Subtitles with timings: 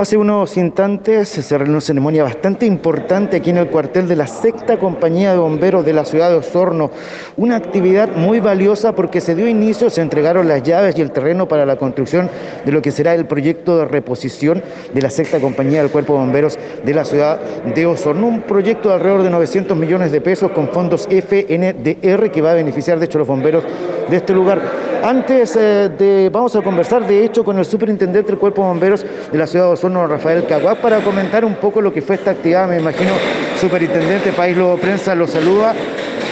[0.00, 4.26] Hace unos instantes se realizó una ceremonia bastante importante aquí en el cuartel de la
[4.26, 6.90] sexta compañía de bomberos de la ciudad de Osorno.
[7.36, 11.48] Una actividad muy valiosa porque se dio inicio, se entregaron las llaves y el terreno
[11.48, 12.30] para la construcción
[12.64, 14.62] de lo que será el proyecto de reposición
[14.94, 18.26] de la sexta compañía del cuerpo de bomberos de la ciudad de Osorno.
[18.26, 22.54] Un proyecto de alrededor de 900 millones de pesos con fondos FNDR que va a
[22.54, 23.64] beneficiar de hecho los bomberos
[24.08, 24.89] de este lugar.
[25.02, 29.06] Antes eh, de, vamos a conversar de hecho con el superintendente del Cuerpo de Bomberos
[29.32, 32.32] de la ciudad de Osorno, Rafael Caguá, para comentar un poco lo que fue esta
[32.32, 32.68] actividad.
[32.68, 33.12] Me imagino,
[33.58, 35.74] superintendente País Lobo Prensa lo saluda.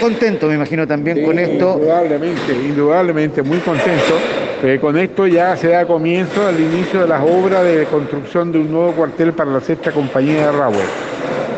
[0.00, 1.76] Contento, me imagino, también con esto.
[1.78, 4.18] Indudablemente, indudablemente, muy contento.
[4.62, 8.58] Eh, con esto ya se da comienzo al inicio de las obras de construcción de
[8.58, 10.86] un nuevo cuartel para la sexta compañía de Rahway.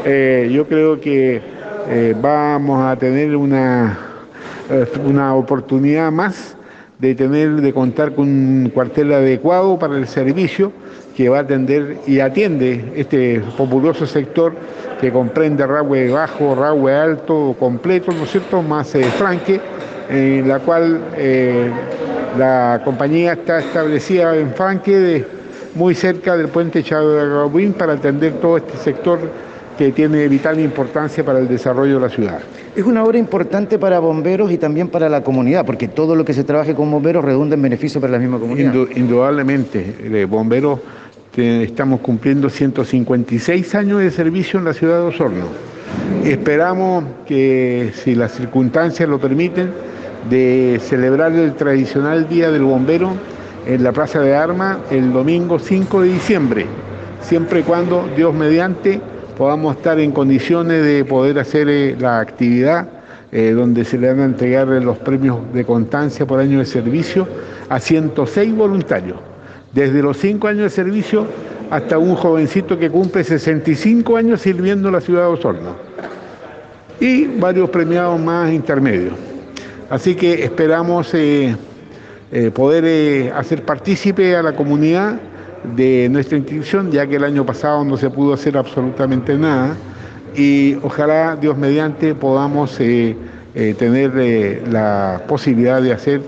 [0.05, 1.42] Eh, yo creo que
[2.20, 3.98] vamos a tener una,
[5.05, 6.56] una oportunidad más
[7.01, 10.71] de tener, de contar con un cuartel adecuado para el servicio
[11.17, 14.55] que va a atender y atiende este populoso sector
[15.01, 19.61] que comprende Rahue Bajo, Rahue Alto, completo, ¿no es cierto?, más eh, Franque,
[20.11, 21.70] en la cual eh,
[22.39, 25.25] la compañía está establecida en Franque,
[25.75, 29.20] muy cerca del puente Agüín, para atender todo este sector
[29.81, 32.41] que tiene vital importancia para el desarrollo de la ciudad.
[32.77, 36.34] Es una obra importante para bomberos y también para la comunidad, porque todo lo que
[36.34, 38.75] se trabaje con bomberos redunda en beneficio para la misma comunidad.
[38.95, 40.81] indudablemente, eh, bomberos
[41.34, 45.47] estamos cumpliendo 156 años de servicio en la ciudad de Osorno.
[46.25, 49.70] Esperamos que, si las circunstancias lo permiten,
[50.28, 53.14] de celebrar el tradicional Día del Bombero
[53.67, 56.67] en la Plaza de Armas el domingo 5 de diciembre,
[57.23, 59.01] siempre y cuando Dios mediante
[59.41, 62.86] podamos estar en condiciones de poder hacer eh, la actividad
[63.33, 67.27] eh, donde se le van a entregar los premios de constancia por año de servicio
[67.70, 69.16] a 106 voluntarios,
[69.72, 71.27] desde los 5 años de servicio
[71.70, 75.74] hasta un jovencito que cumple 65 años sirviendo en la ciudad de Osorno
[77.00, 79.14] y varios premiados más intermedios.
[79.89, 81.56] Así que esperamos eh,
[82.52, 85.18] poder hacer partícipe a la comunidad
[85.65, 89.77] de nuestra inscripción, ya que el año pasado no se pudo hacer absolutamente nada.
[90.35, 93.17] Y ojalá Dios mediante podamos eh,
[93.55, 96.21] eh, tener eh, la posibilidad de hacer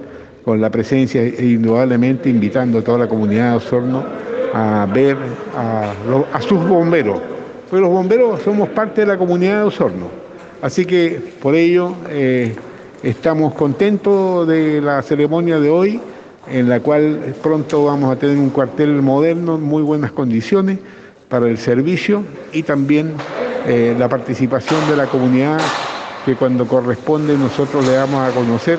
[0.44, 4.04] con la presencia e indudablemente invitando a toda la comunidad de Osorno
[4.54, 5.16] a ver
[5.56, 5.92] a,
[6.32, 7.20] a sus bomberos,
[7.70, 10.08] porque los bomberos somos parte de la comunidad de Osorno,
[10.60, 11.94] así que por ello
[13.02, 16.00] estamos contentos de la ceremonia de hoy
[16.48, 20.78] en la cual pronto vamos a tener un cuartel moderno muy buenas condiciones
[21.28, 23.14] para el servicio y también
[23.66, 25.58] eh, la participación de la comunidad
[26.26, 28.78] que cuando corresponde nosotros le damos a conocer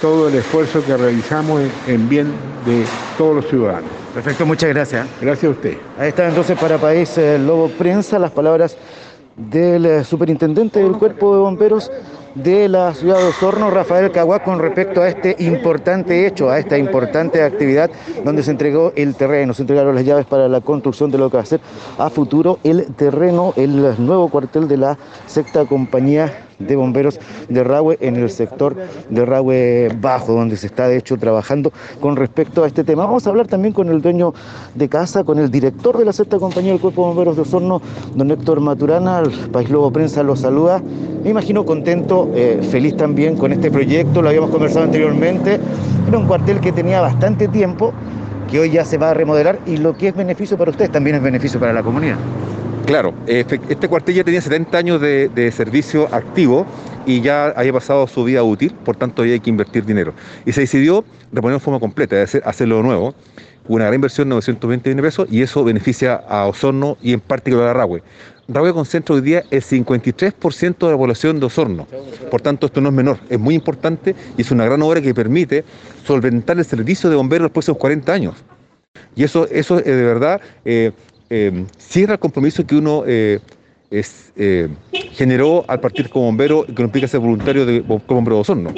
[0.00, 2.26] todo el esfuerzo que realizamos en bien
[2.66, 2.84] de
[3.16, 3.90] todos los ciudadanos.
[4.14, 5.06] Perfecto, muchas gracias.
[5.20, 5.76] Gracias a usted.
[5.98, 8.76] Ahí está entonces para País eh, Lobo Prensa las palabras
[9.36, 11.90] del eh, superintendente del Cuerpo de Bomberos
[12.34, 16.78] de la ciudad de Osorno, Rafael Caguá, con respecto a este importante hecho, a esta
[16.78, 17.90] importante actividad
[18.24, 21.36] donde se entregó el terreno, se entregaron las llaves para la construcción de lo que
[21.36, 21.60] va a ser
[21.98, 27.18] a futuro el terreno, el nuevo cuartel de la sexta compañía de bomberos
[27.48, 28.76] de Rahue en el sector
[29.08, 33.06] de Rahue Bajo, donde se está de hecho trabajando con respecto a este tema.
[33.06, 34.34] Vamos a hablar también con el dueño
[34.74, 37.80] de casa, con el director de la sexta compañía del Cuerpo de Bomberos de Osorno,
[38.14, 39.20] don Héctor Maturana.
[39.20, 40.82] El País Lobo Prensa lo saluda.
[41.22, 45.60] Me imagino contento, eh, feliz también con este proyecto, lo habíamos conversado anteriormente.
[46.08, 47.92] Era un cuartel que tenía bastante tiempo,
[48.50, 51.16] que hoy ya se va a remodelar y lo que es beneficio para ustedes también
[51.16, 52.16] es beneficio para la comunidad.
[52.86, 56.66] Claro, este cuartel ya tenía 70 años de, servicio activo
[57.06, 60.12] y ya había pasado su vida útil, por tanto hay que invertir dinero.
[60.44, 63.14] Y se decidió reponer de forma completa, hacerlo de nuevo.
[63.68, 67.68] Una gran inversión, 920 millones de pesos, y eso beneficia a Osorno y en particular
[67.68, 68.02] a Rahue.
[68.48, 71.86] Rahue concentra hoy día el 53% de la población de Osorno.
[72.30, 75.14] Por tanto, esto no es menor, es muy importante y es una gran obra que
[75.14, 75.64] permite
[76.04, 78.34] solventar el servicio de bomberos los próximos 40 años.
[79.14, 80.92] Y eso, eso es de verdad eh,
[81.34, 83.40] eh, cierra el compromiso que uno eh,
[84.36, 84.68] eh,
[85.12, 88.70] generó al partir como bombero y que implica ser voluntario de, como bombero de Osorno.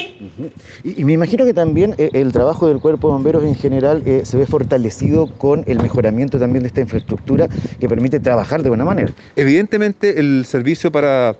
[0.83, 4.47] y, me imagino que también el trabajo del cuerpo de bomberos en general se ve
[4.47, 7.49] fortalecido con el mejoramiento también de esta infraestructura
[7.79, 9.13] que permite trabajar de buena manera.
[9.37, 11.37] Evidentemente el servicio para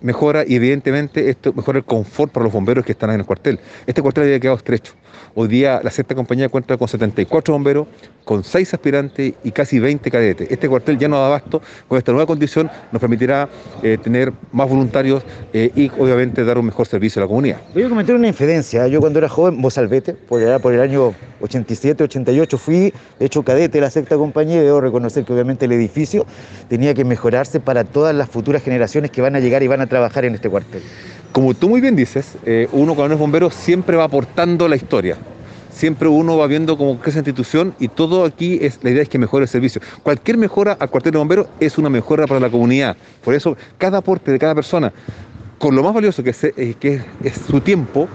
[0.00, 3.60] mejora y evidentemente esto mejora el confort para los bomberos que están en el cuartel.
[3.86, 4.94] Este cuartel había quedado estrecho
[5.34, 7.86] Hoy día la sexta compañía cuenta con 74 bomberos,
[8.24, 10.50] con 6 aspirantes y casi 20 cadetes.
[10.50, 13.48] Este cuartel ya no da abasto, con esta nueva condición nos permitirá
[13.82, 17.60] eh, tener más voluntarios eh, y obviamente dar un mejor servicio a la comunidad.
[17.74, 18.86] Voy a comentar una infidencia.
[18.86, 19.60] Yo cuando era joven,
[20.28, 24.64] por allá por el año 87, 88, fui hecho cadete de la sexta compañía y
[24.64, 26.26] debo reconocer que obviamente el edificio
[26.68, 29.86] tenía que mejorarse para todas las futuras generaciones que van a llegar y van a
[29.86, 30.82] trabajar en este cuartel.
[31.32, 35.16] Como tú muy bien dices, eh, uno cuando es bombero siempre va aportando la historia
[35.72, 39.08] siempre uno va viendo cómo crece la institución y todo aquí es la idea es
[39.08, 39.80] que mejore el servicio.
[40.02, 42.96] Cualquier mejora al cuartel de bomberos es una mejora para la comunidad.
[43.24, 44.92] Por eso, cada aporte de cada persona,
[45.58, 48.08] con lo más valioso que es, eh, que es, su tiempo,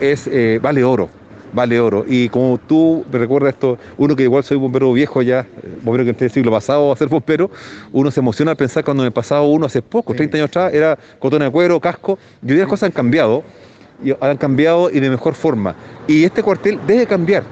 [0.00, 1.08] es eh, vale oro.
[1.52, 2.04] Vale oro.
[2.06, 6.04] Y como tú me recuerdas esto, uno que igual soy bombero viejo ya, eh, bombero
[6.04, 7.50] que entré el siglo pasado a ser bombero,
[7.92, 10.98] uno se emociona al pensar cuando me pasado uno hace poco, 30 años atrás, era
[11.18, 13.44] cotón de cuero, casco, y hoy las cosas han cambiado
[14.02, 15.74] y han cambiado y de mejor forma.
[16.06, 17.42] Y este cuartel debe cambiar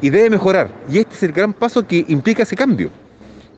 [0.00, 0.68] y debe mejorar.
[0.90, 2.90] Y este es el gran paso que implica ese cambio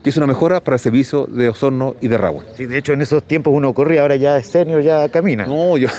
[0.07, 2.45] que es una mejora para el servicio de Osorno y de Ragua.
[2.55, 5.45] Sí, de hecho en esos tiempos uno corría, ahora ya es senior, ya camina.
[5.45, 5.89] No, yo,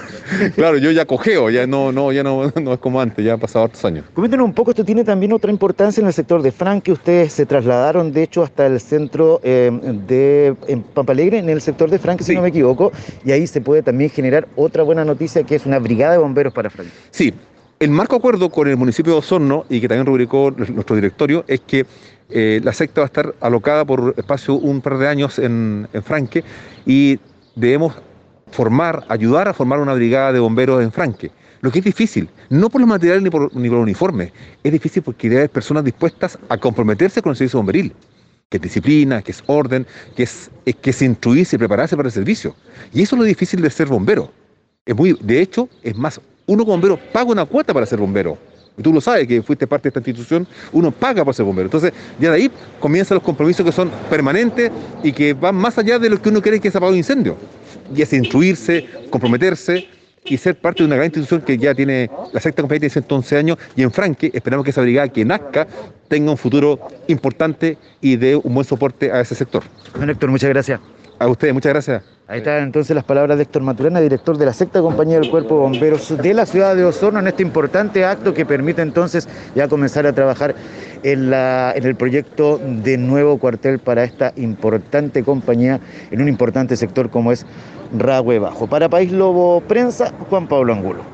[0.54, 3.40] claro, yo ya cogeo, ya no, no, ya no, no es como antes, ya han
[3.40, 4.04] pasado otros años.
[4.12, 7.46] Coméntenos un poco, esto tiene también otra importancia en el sector de Franque, ustedes se
[7.46, 9.70] trasladaron de hecho hasta el centro eh,
[10.06, 12.92] de en Pampalegre, en el sector de Franque, si no me equivoco,
[13.24, 16.52] y ahí se puede también generar otra buena noticia que es una brigada de bomberos
[16.52, 16.92] para Franque.
[17.12, 17.32] Sí,
[17.80, 21.60] el marco acuerdo con el municipio de Osorno, y que también rubricó nuestro directorio, es
[21.60, 21.86] que
[22.30, 26.42] eh, la secta va a estar alocada por espacio un par de años en, Franque
[26.86, 27.18] y
[27.54, 27.94] debemos
[28.50, 31.30] formar, ayudar a formar una brigada de bomberos en Franque.
[31.60, 34.32] Lo que es difícil, no por los materiales ni por, ni por los uniformes,
[34.62, 37.92] es difícil porque hay personas dispuestas a comprometerse con el servicio bomberil,
[38.48, 40.50] que es disciplina, que es orden, que es,
[40.80, 42.54] que es instruirse y prepararse para el servicio.
[42.92, 44.30] Y eso es lo difícil de ser bombero.
[44.84, 48.36] Es muy, de hecho, es más, uno como bombero paga una cuota para ser bombero.
[48.76, 51.66] Y tú lo sabes, que fuiste parte de esta institución, uno paga por ser bombero.
[51.66, 52.50] Entonces, ya de ahí
[52.80, 54.70] comienzan los compromisos que son permanentes
[55.02, 57.36] y que van más allá de lo que uno cree que es apagado un incendio.
[57.94, 59.88] Y es instruirse, comprometerse
[60.24, 63.36] y ser parte de una gran institución que ya tiene, la sexta compañía tiene 111
[63.36, 65.66] años y en Franque esperamos que esa brigada que nazca
[66.08, 69.62] tenga un futuro importante y dé un buen soporte a ese sector.
[69.96, 70.80] Bueno, Héctor, muchas gracias.
[71.18, 72.02] A ustedes, muchas gracias.
[72.26, 75.54] Ahí están entonces las palabras de Héctor Maturana, director de la sexta compañía del Cuerpo
[75.54, 79.68] de Bomberos de la ciudad de Osorno, en este importante acto que permite entonces ya
[79.68, 80.54] comenzar a trabajar
[81.02, 85.80] en, la, en el proyecto de nuevo cuartel para esta importante compañía
[86.10, 87.44] en un importante sector como es
[87.96, 88.66] Ragüe Bajo.
[88.66, 91.13] Para País Lobo Prensa, Juan Pablo Angulo.